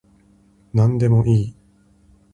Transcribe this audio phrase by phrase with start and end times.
[0.73, 1.55] なんでもいい